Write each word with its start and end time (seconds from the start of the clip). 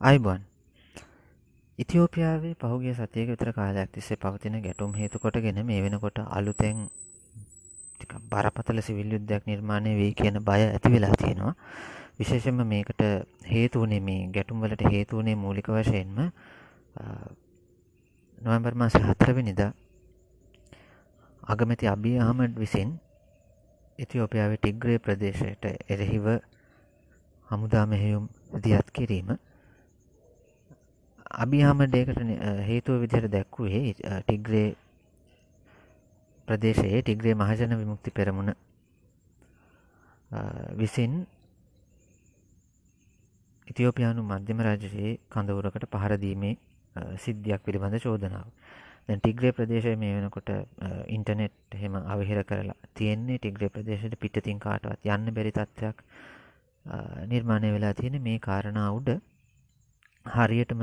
අයිබන්. 0.00 0.40
ඉතිෝපියාවේ 1.78 2.54
පහුගේ 2.56 2.94
සතියක 2.94 3.28
විතර 3.28 3.52
කාලයක් 3.52 3.90
තිස්සේ 3.90 4.16
පවතින 4.16 4.54
ගැටුම් 4.58 4.92
හේතුකොටගෙන 4.94 5.58
මේ 5.62 5.82
වෙනකොට 5.82 6.20
අලුතෙන් 6.26 6.88
බරපතල 8.26 8.80
සිවිල් 8.80 9.12
යුද්ධයක් 9.12 9.44
නිර්මාණය 9.44 9.92
වේ 9.94 10.12
කියන 10.12 10.40
බය 10.40 10.60
ඇති 10.62 10.88
වෙලා 10.88 11.12
තියෙනවා. 11.14 11.52
විශේෂම 12.16 12.62
මේකට 12.64 13.02
හේතුවනේ 13.46 14.00
මේ 14.00 14.22
ගැටුම්වලට 14.28 14.86
හේතුවනේ 14.86 15.36
මූලික 15.36 15.68
වශයෙන්ම 15.68 16.16
නොවැම්බර් 18.42 18.74
මාස 18.74 18.96
හතරවෙනිදා 19.02 19.70
අගමැති 21.46 21.86
අබිය 21.86 22.16
අහමඩ් 22.20 22.56
විසින් 22.56 22.96
ඉතිෝපියාවේ 23.98 24.58
ටිග්‍රේ 24.58 24.98
ප්‍රදේශයට 24.98 25.70
එරෙහිව 25.88 26.32
හමුදා 27.50 27.86
මෙහෙයුම් 27.86 28.32
දියත් 28.64 28.88
කිරීම 28.92 29.36
අභිහාමඩයකට 31.30 32.20
හේතුව 32.66 33.00
විදිහට 33.00 33.30
දැක්වුවේ 33.30 33.94
ටිග්‍රේ 33.94 34.68
ප්‍රදේශයේ 36.48 37.02
ටිග්‍රේ 37.02 37.34
මහජන 37.36 37.76
විමුක්ති 37.76 38.10
පෙරමුණ 38.12 38.54
විසින් 40.76 41.14
ඉතිෝපියානු 43.66 44.22
මධ්‍යම 44.24 44.60
රජයේ 44.60 45.12
කඳවුරකට 45.28 45.86
පහරදීමේ 45.88 46.54
සිද්ධියක් 47.16 47.62
පිළිබඳ 47.62 47.98
චෝදනාව. 47.98 48.48
දැන් 49.06 49.20
ටිග්‍රේ 49.20 49.52
ප්‍රදේශය 49.52 49.94
මේ 49.96 50.16
වෙනකොට 50.16 50.50
ඉන්ටර්නෙට් 51.08 51.76
එහෙම 51.76 51.94
අවහිර 52.06 52.42
කරලා 52.44 52.78
තියෙන්නේ 52.94 53.38
ටිග්‍රේ 53.38 53.70
ප්‍රදේශයට 53.70 54.18
පිටතින් 54.18 54.58
කාටවත් 54.58 55.06
යන්න 55.08 55.30
බැරි 55.32 55.52
තත්ත්වයක් 55.52 56.02
නිර්මාණය 57.26 57.70
වෙලා 57.72 57.94
තියෙන 57.94 58.18
මේ 58.20 58.38
කාරණා 58.40 58.88
උඩ 58.92 59.10
හරියටම 60.26 60.82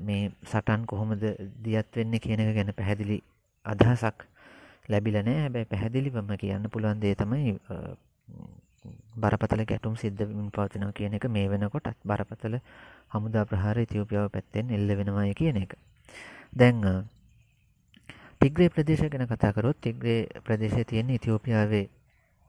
මේ 0.00 0.30
සටන් 0.44 0.86
කොහොමද 0.86 1.22
දියත් 1.62 1.88
වෙන්න 1.94 2.18
කියන 2.18 2.40
එක 2.40 2.54
ගැන 2.54 2.74
පැහැදිලි 2.74 3.18
අදහසක් 3.66 4.26
ලැබිලා 4.88 5.22
නැහැ 5.22 5.42
හැබැයි 5.42 5.66
පැහැදිලිවම 5.66 6.30
කියන්න 6.36 6.70
පුළුවන් 6.70 7.00
දේ 7.00 7.14
තමයි 7.14 7.56
බරපතල 9.16 9.62
ගැටුම් 9.64 9.94
සිද්ධ 9.96 10.18
වෙමින් 10.20 10.50
පවතිනවා 10.50 10.92
කියන 10.92 11.14
එක 11.14 11.28
මේ 11.28 11.46
වෙනකොටත් 11.48 11.98
බරපතල 12.04 12.58
හමුදා 13.10 13.44
ප්‍රහාර 13.44 13.78
ඉතියෝපියාව 13.78 14.30
පැත්තෙන් 14.30 14.70
එල්ල 14.70 14.88
වෙනවායි 14.92 15.34
කියන 15.34 15.56
එක. 15.58 15.74
දැන් 16.52 16.82
ටිග්‍රේ 18.40 18.70
ප්‍රදේශ 18.70 19.04
ගැන 19.06 19.26
කතා 19.26 19.52
කරොත් 19.52 19.78
ටිග්‍රේ 19.78 20.20
ප්‍රදේශයේ 20.42 20.84
තියෙන 20.86 21.10
ඉතියෝපියාවේ 21.10 21.86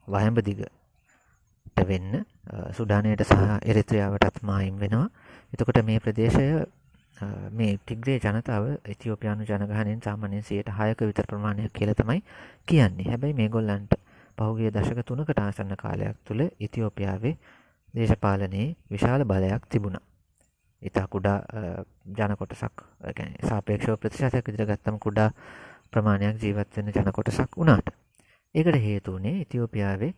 වයඹ 0.08 0.42
දිගට 0.42 1.86
වෙන්න 1.86 2.26
සුඩානයට 2.72 3.24
සහ 3.24 3.40
එරිත්‍රියාවටත් 3.64 4.44
මායිම් 4.44 4.78
වෙනවා. 4.78 5.08
එතකොට 5.54 5.82
මේ 5.84 6.00
ප්‍රදේශය 6.00 6.46
මේ 7.52 7.78
ටිග්‍රේ 7.78 8.18
ජනතාව 8.20 8.66
ඉතියෝපියානු 8.88 9.46
ජනගහනයෙන් 9.46 10.02
සාමාන්‍යයෙන් 10.02 10.44
106ක 10.44 11.00
විතර 11.04 11.28
ප්‍රමාණයක් 11.28 11.74
කියලා 11.74 11.96
තමයි 11.96 12.22
කියන්නේ. 12.66 13.06
හැබැයි 13.06 13.36
මේගොල්ලන්ට 13.36 13.96
පහුගිය 14.38 14.72
දශක 14.72 15.04
3කට 15.06 15.42
ආසන්න 15.42 15.76
කාලයක් 15.78 16.22
තුල 16.24 16.44
ඉතියෝපියාවේ 16.60 17.34
දේශපාලනයේ 17.94 18.68
විශාල 18.90 19.26
බලයක් 19.26 19.66
තිබුණා. 19.68 20.06
ඉතා 20.82 21.08
කුඩා 21.08 21.38
ජන 22.14 22.36
කොටසක් 22.38 22.86
සාපේක්ෂව 23.44 23.98
ප්‍රතිශතයක් 23.98 24.48
විදිහට 24.48 24.70
ගත්තම 24.70 25.00
කුඩා 25.00 25.30
ප්‍රමාණයක් 25.92 26.42
ජීවත් 26.42 26.78
වෙන 26.78 26.94
ජන 26.94 27.12
කොටසක් 27.12 27.58
වුණාට. 27.58 27.90
ඒකට 28.56 28.82
හේතු 28.82 29.12
වුණේ 29.12 29.36
ඉතියෝපියාවේ 29.42 30.14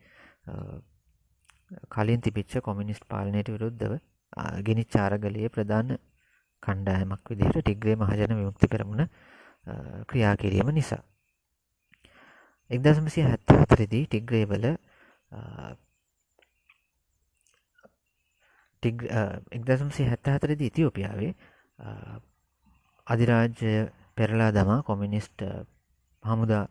කලින් 1.90 2.22
තිබිච්ච 2.22 2.62
කොමියුනිස්ට් 2.62 3.10
පාලනයට 3.10 3.50
විරුද්ධව 3.50 3.98
ගෙනිච්ච 4.64 4.96
අරගලයේ 5.00 5.50
ප්‍රධාන 5.50 5.98
කණ්ඩායමක් 6.64 7.30
විදිහට 7.32 7.62
ටිග්‍රේ 7.62 7.96
මහජන 7.98 8.38
විමුක්ති 8.38 8.68
පෙරමුණ 8.68 9.08
ක්‍රියා 10.08 10.36
කිරීම 10.38 10.70
නිසා. 10.72 11.04
1974 12.72 13.88
දී 13.88 14.04
ටිග්‍රේ 14.06 14.46
වල 14.46 14.68
එක්දසම්සේ 18.84 20.08
හැත්තහතරදි 20.08 20.66
ඉතිෝපියාවේ 20.66 21.34
අධිරාජ්‍ය 23.08 23.74
පෙරලා 24.16 24.52
දමා 24.52 24.80
කොමිනිස්ට් 24.84 25.44
හමුදා 26.24 26.64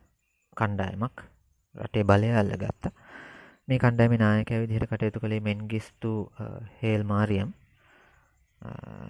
කණ්ඩායමක් 0.56 1.22
රටේ 1.74 2.04
බලය 2.04 2.30
අල්ල 2.34 2.52
ගත්ත 2.56 2.92
මේ 3.68 3.78
කණ්ඩායම 3.78 4.16
නායකය 4.18 4.60
විදිහට 4.60 4.90
කටයුතු 4.90 5.20
කළේ 5.20 5.40
මෙන්ගිස්තු 5.40 6.12
හේල් 6.80 7.04
මාරියම් 7.04 7.54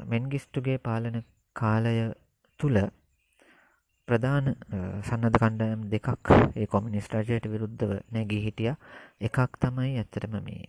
මෙන්ගිස්ටුගේ 0.07 0.79
පාලන 0.79 1.23
කාලය 1.57 1.95
තුළ 2.61 2.79
ප්‍රධාන 4.09 4.47
සන්නධ 5.03 5.39
කණ්ඩායම් 5.39 5.81
දෙකක් 5.89 6.31
ඒ 6.57 6.67
කොමිනිස්ට 6.67 7.15
රජයට 7.15 7.47
විරුද්ධව 7.47 7.93
නැගී 8.11 8.43
හිටිය. 8.43 8.75
එකක් 9.21 9.59
තමයි 9.59 9.97
ඇත්තටම 9.97 10.37
මේ 10.41 10.69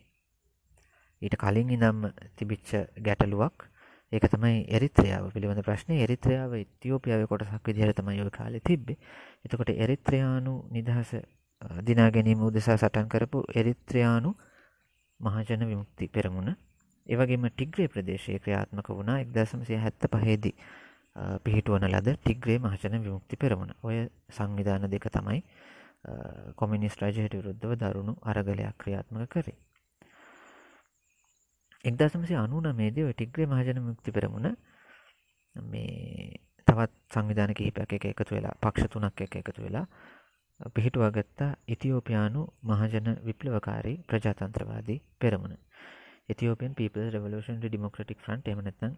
ඊට 1.22 1.36
කලින් 1.38 1.70
ඉඳම් 1.70 2.08
තිබිච්ච 2.36 2.72
ගැටලුවක්. 3.00 3.68
ඒක 4.12 4.26
තමයි 4.28 4.66
එරිත්‍රයාව 4.70 5.30
පිළිබඳ 5.34 5.64
ප්‍රශ්නය 5.64 6.02
එරිත්‍රයාව 6.04 6.54
ඉතිෝපියාව 6.56 7.28
කොටසක් 7.28 7.66
විදිහට 7.66 7.96
තමයි 7.96 8.22
ඔය 8.22 8.32
කාලෙ 8.32 8.60
තිබ්බේ. 8.62 8.98
එතකොට 9.46 9.70
එරිත්‍රයානු 9.76 10.54
නිදහස 10.70 11.14
දිනා 11.82 12.10
ගැනීම 12.10 12.42
උදෙසා 12.42 12.78
සටන් 12.78 13.08
කරපු 13.08 13.46
එරිත්‍රයානු 13.56 14.32
මහජන 15.20 15.66
විමුක්ති 15.66 16.10
පෙරමුණ 16.10 16.58
ඒවගේම 17.12 17.50
ටිග්‍රේ 17.50 17.90
ප්‍රදේශය 17.90 18.38
ක්‍රියාත්මක 18.40 18.88
වුණා 18.92 19.18
එක්දසමසය 19.20 19.78
හැත්ත 19.78 20.08
පහේදී 20.16 20.56
පිහිටුවන 21.42 21.88
ලද 21.88 22.16
ටිග්‍රේ 22.18 22.60
මහජන 22.60 23.00
විමුක්ති 23.00 23.36
පෙරමුණ 23.38 23.74
ඔය 23.84 23.98
සංවිධාන 24.32 24.88
දෙක 24.88 25.10
තමයි 25.10 25.42
කොමිනිස් 26.56 26.96
රජයට 26.98 27.34
විරුද්ධව 27.34 27.76
දරුණු 27.78 28.14
අරගලයක් 28.26 28.78
ක්‍රියාත්මක 28.78 29.28
කරේ 29.30 29.58
එක්දසමසි 31.86 32.36
අනුනමේදී 32.38 33.04
ඔය 33.04 33.14
ටිග්‍රේ 33.14 33.48
මහජන 33.48 33.82
මුක්ති 33.82 34.12
පෙරමුණ 34.12 34.48
මේ 35.56 36.40
තවත් 36.68 36.92
සංවිධාන 37.10 37.54
කිහිපයක් 37.54 37.94
එක 37.94 38.06
එකතු 38.08 38.32
වෙලා 38.32 38.56
පක්ෂ 38.58 38.90
තුනක් 38.90 39.22
එක 39.22 39.36
එකතු 39.38 39.62
වෙලා 39.62 39.86
පිහිටුවාගත්තා 40.70 41.52
ඉතිෝපියානු 41.68 42.42
මහජන 42.64 43.08
විප්ලවකාරී 43.26 43.98
ප්‍රජාතන්ත්‍රවාදී 44.04 45.02
පෙරමුණ. 45.20 45.58
Ethiopian 46.30 46.76
people 46.76 47.10
revolution 47.10 47.60
democratic 47.60 48.20
front 48.20 48.48
එමනැත්තං 48.48 48.98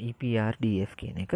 EPRDF 0.00 0.96
කියන 0.96 1.18
එක. 1.18 1.34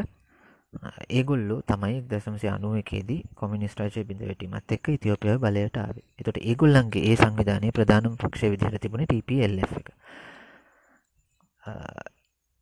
ඒගොල්ලු 1.11 1.57
තමයි 1.65 2.01
දසමසය 2.05 2.49
අනුව 2.49 2.75
එකේදී 2.81 3.23
කොමිනිස් 3.35 3.77
රජය 3.77 4.05
බිඳවැටීමත් 4.05 4.75
එක්ක 4.77 4.91
ඉතිෝපිය 4.97 5.39
බලයට 5.39 5.79
ආව. 5.79 5.97
එතොට 6.19 6.43
ඒගොල්ලන්ගේ 6.43 7.07
ඒ 7.11 7.17
සංවිධානය 7.17 7.73
ප්‍රධානම් 7.73 8.17
පක්ෂ 8.17 8.53
විදිහට 8.53 8.83
තිබුණ 8.83 9.07
TPL 9.07 9.57
එක. 9.61 9.89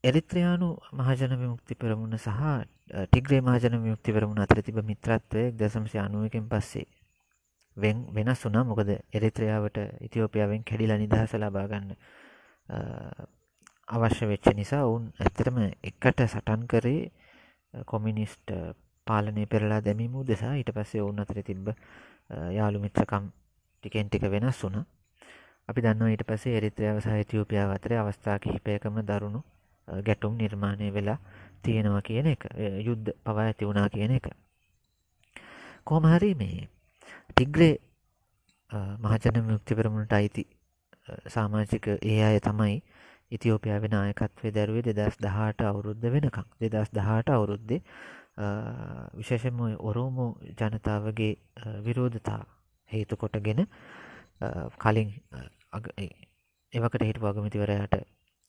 එරිත්‍රයානු 0.04 0.68
මහජන 0.92 1.34
විමුක්ති 1.36 1.74
පෙරමුණ 1.76 2.16
සහ 2.16 2.40
ටිග්‍රේ 3.04 3.40
මහජන 3.42 3.80
විමුක්ති 3.80 4.12
පෙරමුණ 4.12 4.44
අතර 4.44 4.62
තිබ 4.62 4.78
මිත්‍රත්වය 4.82 5.44
දසමසය 5.52 5.98
අනුවකින් 5.98 6.46
පස්සේ 6.46 6.86
වෙන් 7.76 8.06
වෙනස් 8.14 8.44
වුනා 8.44 8.64
මොකද 8.64 8.90
එරිත්‍රයාවට 9.12 9.78
ඉතිෝපියාවෙන් 10.00 10.64
කැඩිලා 10.64 10.98
නිදහස 10.98 11.34
ලබාගන්න 11.34 11.94
අවශ්‍ය 13.88 14.26
වෙච්ච 14.26 14.46
නිසා 14.54 14.82
ඔවුන් 14.84 15.12
ඇත්තටම 15.18 15.58
එකට 15.82 16.24
සටන් 16.24 16.66
කරේ 16.66 17.12
කොමිනිස්ට් 17.86 18.52
පාලනය 19.06 19.46
පෙරලා 19.46 19.80
දැමීමූ 19.80 20.24
දෙසා 20.24 20.54
ඊට 20.54 20.70
පස්සේ 20.72 21.02
ඔවුන් 21.02 21.20
අතර 21.20 21.42
තිබ්බ 21.42 21.72
යාළු 22.50 22.78
මිත්‍රකම් 22.80 23.24
ටිකෙන් 23.84 24.08
ටික 24.08 24.30
වෙනස් 24.30 24.62
වුන 24.62 24.84
අපි 25.68 25.80
දන්න 25.80 26.08
ඊට 26.08 26.24
පසේ 26.24 26.56
එරිත්‍රයාව 26.56 27.00
සහ 27.00 27.26
තියෝපියාව 27.26 27.70
අතර 27.70 27.92
අවස්ථා 27.94 28.38
කිහිපයකම 28.38 29.02
දරුණු 29.02 29.42
ගැටුම් 29.88 30.36
නිර්මාණය 30.36 30.88
වෙලා 30.90 31.18
තියෙනවා 31.62 32.02
කියන 32.02 32.26
එක 32.26 32.46
යුද්ධ 32.84 33.10
පවා 33.24 33.44
ඇති 33.44 33.66
වුණා 33.66 33.88
කියන 33.88 34.12
එක. 34.12 34.26
කොහමහරි 35.84 36.34
මේ 36.34 36.68
ටිග්‍රේ 37.28 37.74
මහජන 39.00 39.40
මුක්ති 39.44 39.74
පෙරමුණට 39.74 40.12
අයිති 40.12 40.44
සාමාජික 41.28 41.86
ඒ 42.02 42.18
අය 42.22 42.40
තමයි 42.40 42.76
ඉතිෝපියාව 43.32 43.84
නායකත්වය 43.88 44.52
දැරුවේ 44.52 44.84
දෙදස් 44.90 45.16
දහට 45.18 45.60
අවුරුද්ධ 45.62 46.06
වෙනකම් 46.08 46.46
දෙදස් 46.62 46.90
දහට 46.92 47.28
අවුරුද්දේ 47.30 47.80
විශේෂම 49.14 49.60
ඔරෝමෝ 49.80 50.30
ජනතාවගේ 50.52 51.32
විරෝධතා 51.84 52.40
හේතු 52.90 53.16
කොටගෙන 53.16 53.66
කලින් 54.78 55.14
එවකට 56.72 57.02
හිට 57.02 57.20
වගමිතිවරයට 57.20 57.94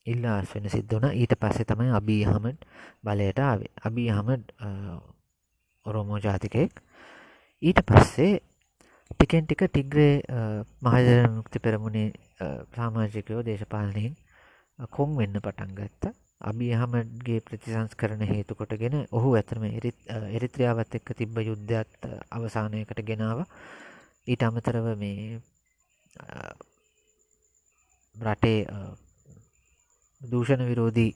ඉල්ලාස් 0.06 0.54
වෙන 0.54 0.70
සිද්ධ 0.70 0.92
වුණා. 0.92 1.12
ඊට 1.12 1.34
පස්සේ 1.36 1.64
තමයි 1.64 1.90
අබී 1.90 2.24
අහමඩ් 2.24 2.66
බලයට 3.02 3.38
ආවේ. 3.40 3.70
අබී 3.82 4.10
අහමඩ් 4.10 4.52
ඔරෝමෝ 5.86 6.18
ජාතිකයෙක්. 6.18 6.82
ඊට 7.62 7.80
පස්සේ 7.82 8.40
ටිකෙන් 9.20 9.46
ටික 9.46 9.62
ටිග්‍රේ 9.66 10.22
මහජන 10.80 11.32
මුක්ති 11.34 11.58
පෙරමුණේ 11.58 12.08
සාමාජිකයෝ 12.72 13.40
දේශපාලනයෙන් 13.42 14.14
කොන් 14.90 15.16
වෙන්න 15.16 15.38
පටන් 15.38 15.72
ගත්තා. 15.74 16.12
අබි 16.40 16.66
අහමඩ්ගේ 16.72 17.40
ප්‍රතිසංස් 17.40 17.96
කරන 17.96 18.22
හේතු 18.22 18.54
කොටගෙන 18.54 18.94
ඔහු 19.10 19.32
ඇතරම 19.34 19.64
එරිත්‍රියාවත් 19.66 20.94
එක්ක 20.94 21.10
තිබ්බ 21.18 21.36
යුද්ධත් 21.40 22.06
අවසානයකට 22.30 23.02
ගෙනාව. 23.02 23.42
ඊට 24.26 24.42
අමතරව 24.42 24.86
මේ 24.94 25.40
රටේ 28.16 28.60
දූෂණ 30.20 30.68
විරෝධී 30.70 31.12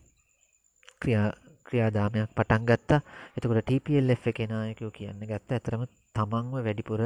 ක්‍රියාදාමයක් 1.67 2.35
පටන් 2.35 2.67
ගත්තා. 2.67 3.01
එතකොට 3.37 3.65
TPLF 3.65 4.27
එක 4.27 4.47
නායකයෝ 4.49 4.91
කියන්න 4.91 5.23
ගත්ත. 5.23 5.49
ඇතරම 5.53 5.87
තමන්ව 6.15 6.55
වැඩිපුර 6.61 7.03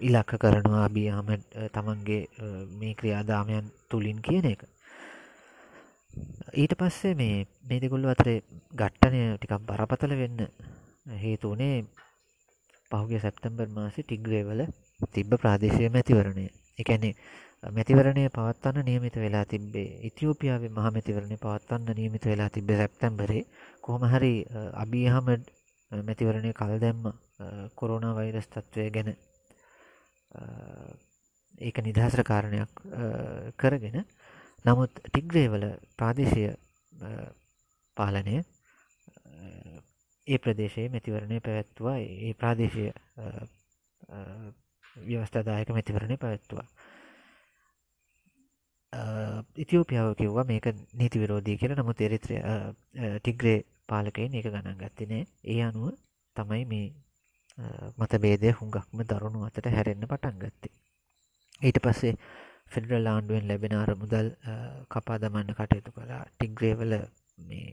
ඉලක්ක 0.00 0.32
කරනවා 0.42 0.84
අබියහම 0.84 1.28
තමන්ගේ 1.74 2.20
මේ 2.78 2.94
ක්‍රියාදාමයන් 2.94 3.66
තුළින් 3.88 4.20
කියන 4.20 4.46
එක. 4.46 4.62
ඊට 6.54 6.74
පස්සේ 6.74 7.14
මේ 7.14 7.46
මේ 7.64 7.80
දෙගොල්ල 7.80 8.06
අතරේ 8.06 8.38
ගට්ටනය 8.74 9.20
ටිකක් 9.34 9.66
බරපතල 9.68 10.14
වෙන්න 10.22 10.40
හේතුනේ 11.18 11.76
පහුගේ 12.90 13.20
සැප්තම්බර් 13.20 13.68
මාසි 13.70 14.02
ටිග්‍රේවල 14.02 14.64
තිබ්බ 15.12 15.32
ප්‍රාදේශය 15.36 15.88
මැතිවරණය. 15.90 16.46
එකැනේ 16.78 17.14
මැතිවරණය 17.70 18.24
පවත්වන්න 18.30 18.86
නියමිත 18.86 19.16
වෙලා 19.16 19.44
තිබේ 19.44 19.88
ඉතිෝපියාවේ 20.08 20.72
මහමැතිවරණය 20.72 21.36
පවත්වන්න 21.38 21.96
නියමිත 21.96 22.24
වෙලා 22.24 22.50
තිබේ 22.50 22.78
සැප්තැම්බරේ. 22.78 23.42
කොහොමහරි 23.80 24.34
අබියහමඩ් 24.84 25.44
මැතිවරණය 25.90 26.52
කල් 26.52 26.78
දැම්ම 26.78 27.10
කොරෝනා 27.74 28.14
වෛරස් 28.14 28.48
තත්ත්වය 28.48 28.86
ගැන 28.90 29.10
ඒක 31.60 31.76
නිදහසර 31.80 32.22
කාරණයක් 32.24 32.82
කරගෙන 33.56 34.00
නමුත් 34.64 35.02
ටිග්‍රේවල 35.02 35.66
ප්‍රාදේශය 35.96 36.48
පාලනය 37.96 38.40
ඒ 40.26 40.38
ප්‍රදේශයේ 40.38 40.88
මැතිවරණය 40.88 41.40
පැවැත්තුවා. 41.40 41.96
ඒ 41.96 42.34
ප්‍රාදේශය 42.34 42.84
ව්‍යවස්ථාදායක 45.06 45.70
මැතිවරණය 45.70 46.16
පැවැත්තුවා. 46.16 46.68
ඉතිෝපියාව 49.56 50.14
කිව්වා 50.14 50.44
මේක 50.44 50.66
නීති 50.94 51.22
විරෝධී 51.22 51.58
කියල. 51.58 51.74
නමුත් 51.74 52.00
එරිත්‍රය 52.00 52.36
ටිග්‍රේ 53.16 53.58
පාලකයින් 53.90 54.34
ඒක 54.34 54.48
ගණන් 54.48 54.80
ගත්තිනේ 54.80 55.24
ඒ 55.46 55.60
අනුව 55.62 55.94
තමයි 56.36 56.64
මේ 56.66 56.88
මත 57.98 58.12
බේදය 58.18 58.52
හුඟක්ම 58.52 58.98
දරුණු 59.04 59.40
අතට 59.46 59.66
හැරෙන්න්න 59.68 60.06
පටන් 60.06 60.36
ගත්තේ. 60.38 60.74
ඊට 61.62 61.78
පස්සේ 61.80 62.14
ෆෙඩරල් 62.72 63.06
ආණ්ඩුවෙන් 63.06 63.48
ලැබෙන 63.48 63.74
අර 63.74 63.92
මුදල් 63.96 64.28
කපා 64.88 65.18
දමන්න 65.18 65.54
කටයුතු 65.54 65.90
කලා 65.92 66.22
ටිග්‍රේවල 66.26 66.92
මේ 67.44 67.70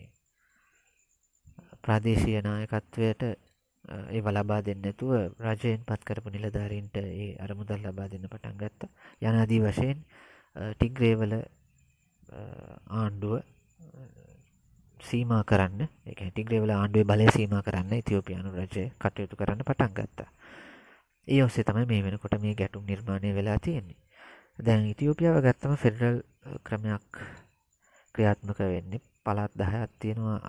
ප්‍රාදේශීය 1.84 2.42
නායකත්වයට 2.42 3.22
ඒ 4.10 4.22
ලබා 4.30 4.62
දෙන්නතුව 4.62 5.12
රජයෙන් 5.42 5.86
පත් 5.88 6.02
කරපු 6.04 6.30
නිලධාරීන්ට 6.30 6.98
ඒ 7.02 7.30
අරමුදල් 7.40 7.82
ලබා 7.82 8.08
දෙන්න 8.08 8.26
පටන් 8.26 8.58
ගත්ත. 8.58 8.82
යනාදී 9.22 9.62
වශයෙන් 9.62 10.00
ටිග්‍රේවල 10.74 11.34
ආණ්ඩුව 12.94 13.36
සීමා 15.02 15.44
කරන්න. 15.44 15.88
එක 16.06 16.20
ටිග්‍රේවල 16.32 16.72
ආණ්ඩුවේ 16.72 17.06
බලය 17.06 17.28
සීමා 17.34 17.62
කරන්න 17.62 17.94
ඉතිෝපියනු 17.98 18.52
රජය 18.52 18.92
කටයුතු 18.98 19.36
කරන්න 19.36 19.64
පටන් 19.64 19.94
ගත්තා. 19.94 20.30
ඒ 21.28 21.44
ඔස්සේ 21.44 21.64
තමයි 21.64 21.86
මේ 21.86 22.04
වෙනකොට 22.04 22.40
මේ 22.42 22.56
ගැටුම් 22.56 22.86
නිර්මාණය 22.86 23.36
වෙලා 23.36 23.60
තියෙන්නේ. 23.60 23.98
දැන් 24.60 24.88
ඉතිෝපියාව 24.88 25.42
ගත්තම 25.42 25.76
ෆෙඩරල් 25.76 26.18
ක්‍රමයක් 26.64 27.22
ක්‍රියාත්මක 28.16 28.60
වෙන්නේ 28.60 29.02
පළත් 29.26 29.54
දහයක් 29.54 29.92
තියෙනවා 30.00 30.40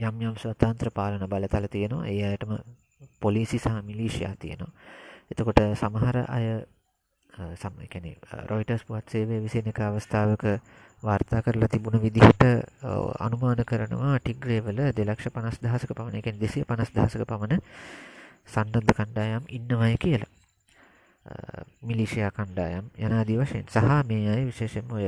යම් 0.00 0.20
යම් 0.20 0.36
ස්වතන්ත්‍ර 0.36 0.90
පාලන 0.90 1.24
බලතල 1.28 1.66
තියෙනවා. 1.70 2.06
ඒ 2.06 2.24
අයටම 2.28 2.52
පොලිසි 3.20 3.58
සහ 3.58 3.82
මිලිෂයා 3.82 4.36
තියෙනවා. 4.36 4.72
එතකොට 5.30 5.60
සමහර 5.74 6.16
අය 6.28 6.46
සම්කැන 7.32 8.16
රොයිටස් 8.46 8.84
පුවත් 8.84 9.08
සේවය 9.08 9.40
විසින 9.40 9.66
එක 9.66 9.80
අවස්ථාවක 9.80 10.44
වාර්තා 11.02 11.42
කරලා 11.42 11.68
තිබුණ 11.68 11.98
විදිහට 11.98 12.42
අනුමාන 13.18 13.64
කරනවා 13.64 14.18
ටිග්‍රේවල 14.18 14.80
දෙලක්ෂ 14.92 15.30
පනස් 15.30 15.58
දහසක 15.58 15.90
පමණ 15.92 16.18
එකෙන් 16.18 16.38
දෙසේ 16.38 16.64
පනස් 16.64 16.90
දහසක 16.90 17.24
පමණ 17.24 17.62
සන්නද්ධ 18.46 18.92
කණ්ඩායම් 18.92 19.44
ඉන්නවය 19.48 19.96
කියලා. 19.98 20.30
මිලිෂයා 21.82 22.30
කණ්ඩායම් 22.32 22.90
යනාදී 22.98 23.38
වශයෙන් 23.38 23.66
සහ 23.66 23.90
මේ 24.04 24.28
අය 24.28 24.44
විශේෂම 24.44 24.90
ඔය 24.90 25.06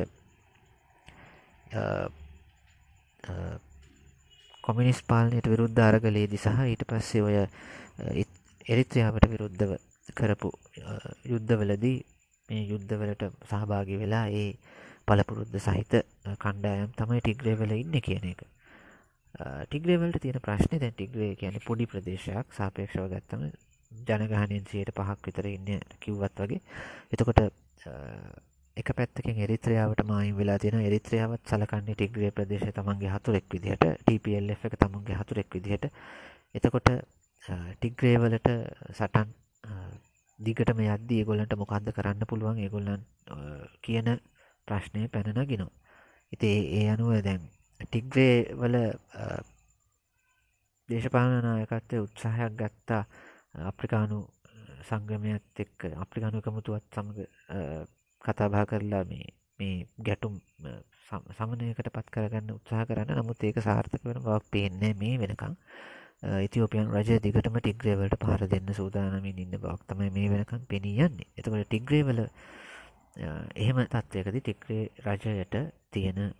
කොමිනිස් 4.64 5.02
පාලනයට 5.04 5.46
විරුද්ධ 5.46 5.82
අරගලේදි 5.82 6.38
සහ 6.38 6.64
ඊට 6.64 6.86
පස්සේ 6.86 7.22
ඔය 7.22 7.36
එරිත්‍රයාවට 8.66 9.28
විරුද්ධව 9.28 9.76
කරපු 10.14 10.50
යුද්ධවලදී 11.26 11.98
මේ 12.54 12.64
යුද්ධවලට 12.70 13.28
සහභාගි 13.44 14.00
වෙලා 14.02 14.26
ඒ 14.40 14.48
පලපුරුද්ධ 15.06 15.60
සහිත 15.60 15.94
කණ්ඩායම් 16.38 16.92
තමයි 16.98 17.20
ටිග්‍රේවල 17.20 17.72
ඉන්න 17.74 18.00
කියන 18.00 18.26
එක. 18.30 18.44
ටිග්‍රේවලට 19.66 20.20
තියෙන 20.22 20.40
ප්‍රශ්නය 20.40 20.80
දැන් 20.80 20.94
ටිග්‍රේ 20.94 21.34
කියන 21.36 21.60
පොඩි 21.66 21.86
ප්‍රදේශයක් 21.86 22.56
සාපේක්ෂව 22.58 23.06
ගත්තම 23.12 23.42
ජනගහනයෙන් 23.90 24.66
සියයට 24.70 24.94
පහක් 24.96 25.20
විතර 25.26 25.48
ඉන්න 25.50 25.84
කිව්වත් 26.00 26.42
වගේ. 26.42 26.60
එතකොට 27.12 27.40
එක 28.76 28.88
පැත්තකින් 28.92 29.42
එරිත්‍රයාවට 29.46 30.04
මායිම් 30.04 30.38
වෙලා 30.38 30.58
තියෙන 30.58 30.80
එරිත්‍රයාවත් 30.82 31.52
සලකන්නේ 31.52 31.98
ටිග්‍රේ 31.98 32.30
ප්‍රදේශ 32.30 32.70
තමන්ගේ 32.70 33.12
හතුරෙක් 33.14 33.46
විදිහට 33.52 33.84
TPLF 34.06 34.64
එක 34.70 34.78
තමන්ගේ 34.78 35.18
හතුරෙක් 35.20 35.50
විදිහට. 35.54 35.90
එතකොට 36.54 36.90
ටිග්‍රේවලට 37.42 38.48
සටන් 38.92 39.28
දිගටම 40.40 40.80
යද්දී 40.86 41.20
ඒගොල්ලන්ට 41.20 41.56
මොකක්ද 41.56 41.90
කරන්න 41.92 42.26
පුළුවන්? 42.26 42.58
ඒගොල්ලන් 42.58 43.02
කියන 43.82 44.08
ප්‍රශ්නය 44.68 45.08
පැනනගෙනවා 45.08 45.72
ඉති 46.32 46.50
ඒ 46.74 46.86
අනුව 46.90 47.10
දැන් 47.22 47.42
ටිග්‍රේ 47.80 48.36
වල 48.54 48.76
දේශපාලනායකත්වය 50.88 52.00
උත්සාහයක් 52.00 52.54
ගත්තා. 52.54 53.02
අප්‍රිකානු 53.64 54.18
සංගමයත් 54.82 55.60
එක්ක 55.60 55.80
අප්‍රිකානු 55.96 56.40
එකමුතුවත් 56.40 56.84
සමඟ 56.90 57.20
කතාබා 58.24 58.64
කරලා 58.66 59.04
මේ 59.04 59.26
මේ 59.58 59.76
ගැටුම් 60.00 60.34
සමනයකට 61.32 61.90
පත් 61.90 62.08
කරගන්න 62.10 62.54
උත්සාහ 62.54 62.84
කරන්න. 62.84 63.14
නමුත් 63.14 63.44
ඒක 63.44 63.60
සාර්ථක 63.60 64.02
වෙන 64.02 64.20
බවක් 64.20 64.50
පේන්නේ 64.50 64.92
මේ 64.94 65.14
වෙනකං 65.18 65.54
ඉතිෝපියන් 66.22 66.88
රජ 66.90 67.18
දිගටම 67.20 67.56
ටිග්‍රේවලට 67.58 68.16
පහර 68.18 68.46
දෙන්න 68.48 68.70
සූදානමින් 68.72 69.38
ඉන්න 69.38 69.56
බවක් 69.56 69.84
තමයි 69.86 70.10
මේ 70.10 70.30
වෙනකම් 70.30 70.64
පෙනී 70.66 71.00
යන්නේ. 71.00 71.28
එතකට 71.36 71.66
ටිග්‍රේවල 71.66 72.20
එහෙම 73.54 73.80
තත්වයකද 73.86 74.38
ටික්‍රේ 74.38 74.88
රජයට 75.06 75.54
තියෙන 75.90 76.34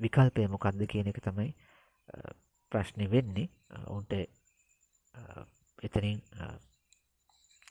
විකල්පය 0.00 0.46
මොකක්ද 0.46 0.84
කියන 0.86 1.08
එක 1.08 1.20
තමයි 1.20 1.54
ප්‍රශ්නය 2.72 3.08
වෙන්නේ. 3.08 3.48
ඔවුන්ට 3.86 4.12
එතනින් 5.82 6.20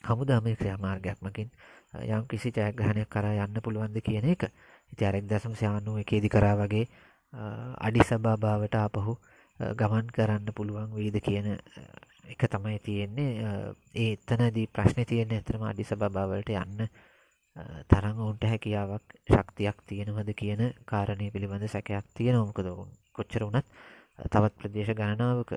හමුදාමය 0.03 0.55
ක්‍රියාමාර්ගයක් 0.55 1.21
මකින් 1.21 1.51
යම් 1.93 2.25
කිසි 2.25 2.51
ජයග්‍රහණයක් 2.51 3.09
කරා 3.09 3.37
යන්න 3.39 3.61
පුළුවන්ද 3.61 4.01
කියන 4.01 4.25
එක. 4.25 4.49
ඉති 4.89 5.05
අරෙක් 5.05 5.25
දසම් 5.25 5.53
සයානුව 5.53 6.01
එකේදි 6.01 6.29
කරා 6.29 6.55
වගේ 6.57 6.85
අඩි 7.79 8.01
සභාභාවට 8.01 8.75
ආපහු 8.75 9.19
ගමන් 9.59 10.07
කරන්න 10.09 10.53
පුළුවන් 10.53 10.93
වීද 10.93 11.19
කියන 11.21 11.47
එක 12.29 12.45
තමයි 12.47 12.79
තියෙන්නේ. 12.79 13.63
ඒ 13.93 14.11
එතනදී 14.13 14.67
ප්‍රශ්න 14.69 15.05
තියෙන 15.05 15.31
ඇතරම 15.31 15.63
අඩි 15.63 15.83
සභාභාවලට 15.83 16.51
යන්න 16.55 16.87
තරං 17.87 18.17
ඔවුන්ට 18.17 18.45
හැකියාවක් 18.45 19.17
ශක්තියක් 19.27 19.83
තියෙනවද 19.85 20.29
කියන 20.35 20.61
කාරණය 20.85 21.31
පිළිබඳ 21.31 21.67
සැකයක් 21.67 22.05
තියෙන 22.13 22.39
මොකද 22.39 22.67
ඔවුන් 22.67 22.89
කොච්චර 23.13 23.43
වුණත් 23.43 23.67
තවත් 24.27 24.55
ප්‍රදේශ 24.55 24.93
ගණනාවක 24.93 25.51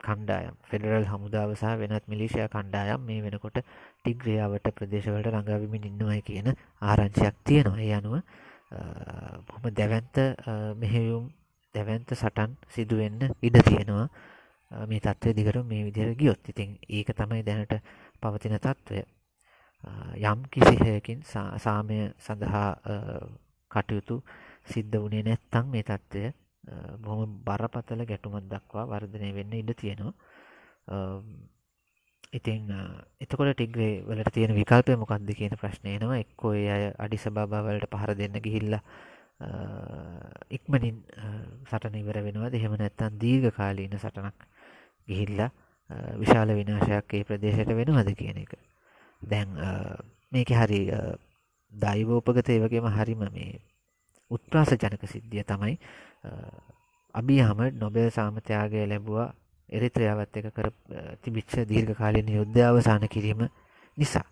කණ්ඩායම් 0.00 0.54
ෆෙඩරල් 0.64 1.06
හමුදාව 1.06 1.52
සහ 1.54 1.74
වෙනත් 1.76 2.06
මිලිෂයා 2.06 2.48
කණ්ඩායම් 2.48 3.04
මේ 3.04 3.20
වෙනකොට 3.22 3.60
ටිග්‍රියාවට 3.60 4.72
ප්‍රදේශවලට 4.72 5.28
රඟවිමින් 5.28 5.90
ඉන්නවයි 5.90 6.22
කියන 6.22 6.48
ආරංචියක් 6.82 7.36
තියෙනවා. 7.44 7.80
ඒ 7.80 7.92
අනුව 7.94 8.14
බොහොම 9.46 9.74
දැවන්ත 9.74 10.16
මෙහෙයුම් 10.76 11.28
දැවන්ත 11.74 12.12
සටන් 12.14 12.56
සිදුවෙන්න 12.68 13.20
ඉඩ 13.42 13.56
තියෙනවා. 13.68 14.06
මේ 14.70 15.00
තත්ත්වය 15.00 15.34
දිගට 15.34 15.62
මේ 15.64 15.84
විදිර 15.84 16.14
ගියොත්. 16.14 16.42
ඉතින් 16.48 16.78
ඒක 16.88 17.08
තමයි 17.12 17.42
දැනට 17.42 17.74
පවතින 18.22 18.58
තත්ත්වය. 18.58 19.02
යම් 20.22 20.40
කිසිහයකින් 20.52 21.22
සාමය 21.58 21.98
සඳහා 22.18 22.70
කටයුතු 23.70 24.22
සිද්ධ 24.64 24.98
වනේ 24.98 25.22
නැත්තං 25.22 25.66
මේ 25.68 25.82
තත්ත්වය 25.82 26.32
බොහොම 27.00 27.40
බරපතල 27.46 28.04
ගැටුමක් 28.04 28.46
දක්වා 28.46 28.86
වර්ධනය 28.86 29.30
වෙන්න 29.34 29.52
ඉඩ 29.52 29.72
තියෙනවා. 29.74 30.14
ඉතින් 32.32 32.70
එතකොට 33.18 33.54
ටිග්‍රේ 33.54 34.04
වලට 34.06 34.34
තියෙන 34.34 34.54
විකල්පය 34.54 34.96
මොකක්ද 34.96 35.30
කියන 35.34 35.56
ප්‍රශ්නය 35.56 35.96
එනවා. 35.96 36.20
එක්කෝ 36.24 36.52
ඒ 36.54 36.68
අය 36.70 36.84
අඩිස 36.98 37.24
බාවලට 37.32 37.90
පහර 37.90 38.12
දෙන්න 38.14 38.36
ගිහිල්ලා 38.38 38.82
ඉක්මනින් 39.40 41.02
සටන 41.64 41.96
ඉවර 41.96 42.20
වෙනවා 42.22 42.50
දෙහෙම 42.50 42.74
නැත්තන් 42.74 43.16
දීර්ඝ 43.16 43.52
කාලීන 43.52 43.96
සටනක් 43.96 44.36
ගිහිල්ලා 45.08 45.50
විශාල 46.16 46.52
විනාශයක් 46.52 47.14
ඒ 47.14 47.24
ප්‍රදේශයට 47.24 47.72
වෙනවද 47.72 48.14
කියන 48.14 48.38
එක. 48.38 48.52
දැන් 49.22 49.56
මේක 50.32 50.52
හරි 50.52 50.82
දයිවෝපගත 51.72 52.48
ඒවගේම 52.48 52.86
හරිම 52.90 53.24
මේ 53.30 53.60
උත්ප්‍රාස 54.30 54.74
ජනක 54.74 55.08
සිද්ධිය 55.08 55.44
තමයි 55.44 55.78
අභියහම 57.14 57.60
නොබෙල් 57.74 58.10
සාමතයාගේ 58.10 58.86
ලැබුවා 58.86 59.32
එරිත්‍රයාවත් 59.68 60.36
එක 60.36 60.52
කර 60.52 60.68
තිබිච්ච 61.22 61.64
දීර්ඝ 61.64 61.96
කාලීන 61.96 62.28
යුද්ධ 62.30 62.60
අවසාන 62.62 63.08
කිරීම 63.08 63.48
නිසා. 63.96 64.26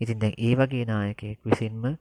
ඉතින් 0.00 0.18
දැන් 0.18 0.34
ඒ 0.38 0.54
වගේ 0.54 0.84
නායකයෙක් 0.84 1.38
විසින්ම 1.44 1.96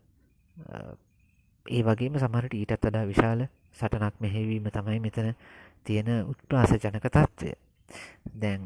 ඒ 1.70 1.82
වගේම 1.84 2.20
සමහරට 2.20 2.54
ඊටත් 2.54 2.76
වඩා 2.80 3.06
විශාල 3.06 3.48
සටනක් 3.74 4.16
මෙහෙවීම 4.20 4.70
තමයි 4.70 5.00
මෙතන 5.00 5.34
තියෙන 5.86 6.10
උත්ප්‍රාස 6.26 6.72
ජනක 6.76 7.06
තත්ත්වය. 7.08 7.52
දැන් 8.36 8.64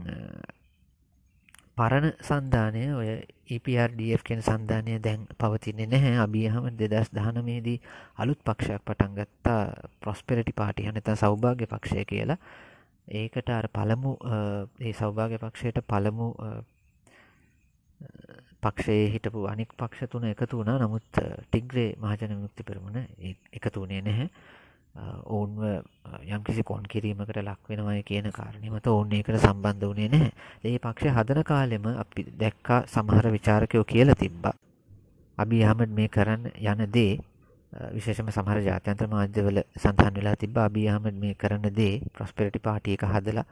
පරණ 1.78 2.12
සන්ධානය 2.22 2.84
ඔය 2.94 3.08
EPRDF 3.50 4.24
කෙන 4.24 4.42
සන්ධානය 4.42 5.00
දැන් 5.02 5.26
පවතින්නේ 5.38 5.88
නැහැ. 5.88 6.18
අභියහම 6.26 6.68
දෙදස් 6.80 7.10
දහනමේදී 7.12 7.80
අලුත් 8.18 8.40
පක්ෂයක් 8.42 8.86
පටන් 8.86 9.16
ගත්තා. 9.18 9.64
ප්‍රොස්පෙරටි 10.02 10.54
පාටිය 10.54 10.92
නැත 10.92 11.10
සෞභාග්‍ය 11.18 11.66
පක්ෂය 11.68 12.06
කියලා. 12.06 12.38
ඒකට 13.08 13.50
අර 13.50 13.68
පළමු 13.70 14.12
ඒ 14.80 14.94
සෞභාග්‍ය 14.94 15.38
පක්ෂයට 15.38 15.84
පළමු 15.88 16.28
පක්ෂයේ 18.64 19.06
හිටපු 19.14 19.46
අනික් 19.48 19.72
පක්ෂ 19.78 20.10
තුන 20.10 20.26
එකතු 20.26 20.58
වුණා. 20.58 20.78
නමුත් 20.80 21.22
ටිග්‍රේ 21.46 21.90
මහජන 21.98 22.36
මුක්ති 22.38 22.64
පෙරමුණ 22.64 23.00
එකතු 23.54 23.84
වනේ 23.84 24.02
නැහැ. 24.02 24.30
ඔවුන්ව 25.28 25.62
යම්කිසි 26.28 26.64
කොන් 26.64 26.84
කිරීමකට 26.86 27.38
ලක්වෙනවය 27.40 28.04
කියන 28.04 28.32
කාරණීමත 28.32 28.88
ඔවුන් 28.88 29.14
ඒකට 29.14 29.40
සම්බන්ධ 29.40 29.90
වනේ 29.92 30.10
නැහැ. 30.10 30.32
ඒ 30.64 30.80
පක්ෂ 30.80 31.16
හදන 31.18 31.44
කාලෙම 31.44 31.86
අපි 31.96 32.26
දැක්කා 32.40 32.82
සමහර 32.88 33.32
විචාරකයෝ 33.32 33.86
කියල 33.86 34.14
තිබ්බා. 34.16 34.56
අබි 35.38 35.64
අහමඩ 35.64 35.92
මේ 35.92 36.10
කරන්න 36.10 36.52
යන 36.64 36.90
දේ 36.92 37.14
විශේෂම 37.92 38.30
සමහර 38.30 38.60
ජාත්‍යන්ත්‍ර 38.62 39.08
මාධ්‍යවල 39.10 39.62
සඳහන් 39.76 40.14
වෙලා 40.16 40.36
තිබ්බ. 40.38 40.58
අබී 40.60 40.88
අහමඩ් 40.90 41.18
මේ 41.18 41.34
කරන 41.36 41.66
දේ 41.74 42.02
ප්‍රොස්පෙරිටි 42.14 42.60
පාටි 42.60 42.94
එක 42.94 43.06
හදලා 43.06 43.46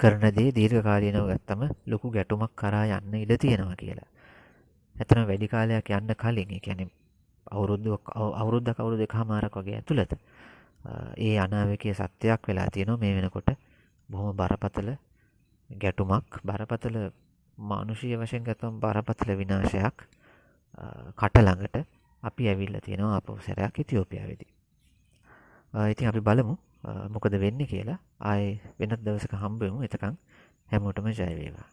කරන 0.00 0.24
දේ 0.32 0.50
දීර්ඝකාලීනව 0.52 1.28
ගත්තම 1.30 1.62
ලොකු 1.86 2.10
ගැටුමක් 2.10 2.56
කරා 2.56 2.84
යන්න 2.90 3.14
ඉඩ 3.14 3.38
තියෙනවා 3.38 3.76
කියලා. 3.76 4.08
එතන 4.96 5.26
වැඩි 5.26 5.48
කාලයක් 5.48 5.90
යන්න 5.90 6.14
කලින් 6.14 6.50
ඒ 6.50 6.60
කියන්නේ 6.60 6.90
අවුරුද්දක් 7.46 8.10
අවුරුද්දක් 8.36 8.78
අවුරුදු 8.78 9.02
දෙකමාරක් 9.02 9.54
වගේ 9.54 9.76
ඇතුළත 9.76 10.12
ඒ 11.18 11.38
අනාවකයේ 11.38 11.94
සත්‍යයක් 11.94 12.48
වෙලා 12.48 12.68
තියෙනවා 12.68 12.98
මේ 12.98 13.14
වෙනකොට 13.14 13.50
බොහොම 14.08 14.36
බරපතල 14.36 14.88
ගැටුමක් 15.70 16.40
බරපතල 16.44 16.96
මානුෂීය 17.58 18.16
වශයෙන් 18.16 18.44
ගත්තම 18.44 18.80
බරපතල 18.80 19.30
විනාශයක් 19.36 19.96
කට 21.14 21.36
ළඟට 21.38 21.76
අපි 22.22 22.48
ඇවිල්ල 22.48 22.80
තියෙනවා 22.80 23.16
අප 23.16 23.28
සැරයක් 23.40 23.78
ඉතියෝපියාවෙදි. 23.78 24.46
ඉතින් 25.74 26.08
අපි 26.08 26.20
බලමු 26.20 26.56
මොකද 27.08 27.34
වෙන්න 27.34 27.60
කියලා 27.64 27.98
ආය 28.20 28.60
වෙනත් 28.78 28.98
දවසක 28.98 29.34
හම්බෙමු 29.34 29.82
එතකං 29.82 30.16
හැමෝටම 30.68 31.06
ජයවේවා. 31.10 31.68